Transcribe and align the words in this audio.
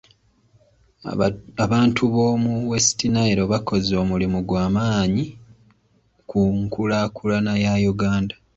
Abantu 1.65 2.03
b'omu 2.13 2.53
West 2.69 2.97
Nile 3.13 3.43
bakoze 3.53 3.93
omulimu 4.03 4.39
gwa 4.47 4.65
maanyi 4.75 5.25
ku 6.29 6.39
nkulaakulana 6.59 7.53
ya 7.65 7.73
Uganda. 7.93 8.35